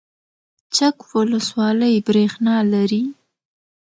چک 0.75 0.97
ولسوالۍ 1.13 1.95
بریښنا 2.05 2.55
لري؟ 2.71 3.03